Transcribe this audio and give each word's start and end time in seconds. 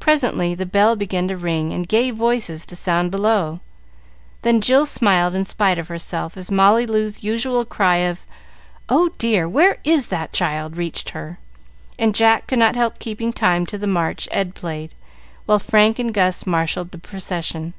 Presently 0.00 0.56
the 0.56 0.66
bell 0.66 0.96
began 0.96 1.28
to 1.28 1.36
ring 1.36 1.72
and 1.72 1.86
gay 1.86 2.10
voices 2.10 2.66
to 2.66 2.74
sound 2.74 3.12
below: 3.12 3.60
then 4.42 4.60
Jill 4.60 4.86
smiled 4.86 5.36
in 5.36 5.44
spite 5.46 5.78
of 5.78 5.86
herself 5.86 6.36
as 6.36 6.50
Molly 6.50 6.84
Loo's 6.84 7.22
usual 7.22 7.64
cry 7.64 7.98
of 7.98 8.26
"Oh, 8.88 9.10
dear, 9.18 9.48
where 9.48 9.78
is 9.84 10.08
that 10.08 10.32
child?" 10.32 10.76
reached 10.76 11.10
her, 11.10 11.38
and 11.96 12.12
Jack 12.12 12.48
could 12.48 12.58
not 12.58 12.74
help 12.74 12.98
keeping 12.98 13.32
time 13.32 13.66
to 13.66 13.78
the 13.78 13.86
march 13.86 14.26
Ed 14.32 14.56
played, 14.56 14.94
while 15.46 15.60
Frank 15.60 16.00
and 16.00 16.12
Gus 16.12 16.44
marshalled 16.44 16.90
the 16.90 16.98
procession. 16.98 17.72